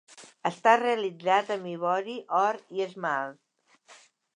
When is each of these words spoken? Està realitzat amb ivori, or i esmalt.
Està 0.49 0.73
realitzat 0.83 1.53
amb 1.57 1.69
ivori, 1.75 2.19
or 2.43 2.61
i 2.79 2.87
esmalt. 2.91 4.07